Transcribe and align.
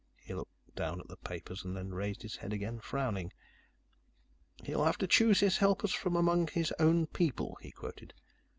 He 0.19 0.33
looked 0.33 0.75
down 0.75 0.99
at 0.99 1.09
the 1.09 1.15
papers, 1.15 1.61
then 1.63 1.93
raised 1.93 2.23
his 2.23 2.37
head 2.37 2.53
again, 2.53 2.79
frowning. 2.79 3.31
"'He'll 4.63 4.83
have 4.85 4.97
to 4.97 5.05
choose 5.05 5.41
his 5.41 5.57
helpers 5.59 5.93
from 5.93 6.15
among 6.15 6.47
his 6.47 6.73
own 6.79 7.05
people,'" 7.05 7.59
he 7.61 7.69
quoted. 7.69 8.15